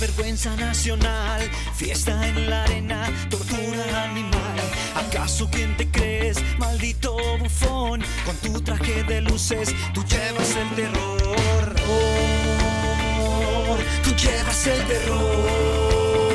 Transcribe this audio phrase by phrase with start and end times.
[0.00, 1.42] vergüenza nacional,
[1.74, 4.60] fiesta en la arena, tortura animal.
[4.94, 8.00] ¿Acaso quién te crees, maldito bufón?
[8.24, 11.74] Con tu traje de luces, tú llevas el terror.
[11.88, 16.30] Oh, tú llevas el terror,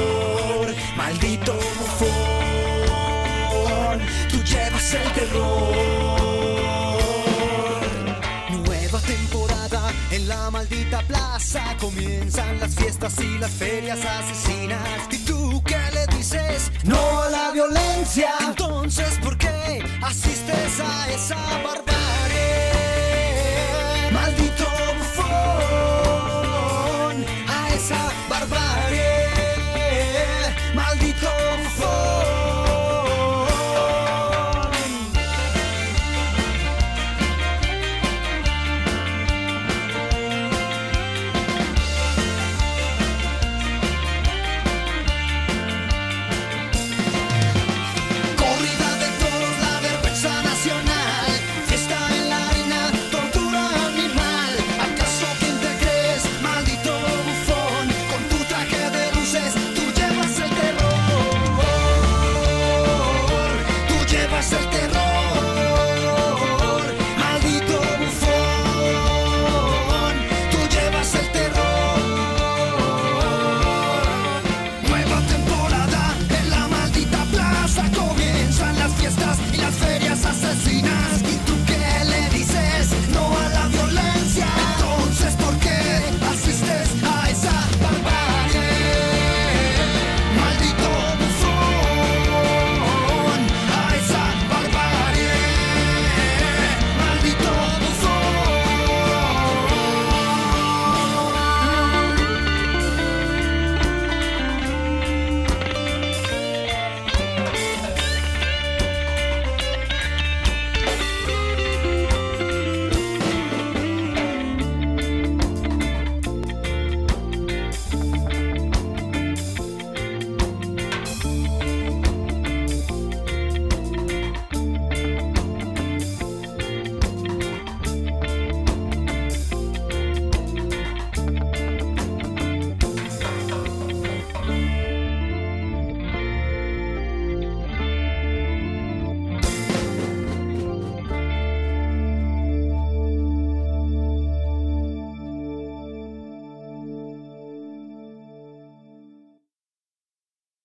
[0.96, 2.10] maldito bufón.
[4.30, 5.85] Tú llevas el terror.
[11.80, 14.82] Comienzan las fiestas y las ferias asesinas.
[15.12, 16.72] ¿Y tú qué le dices?
[16.84, 18.32] No a la violencia.
[18.46, 21.75] Entonces, ¿por qué asistes a esa barbarie?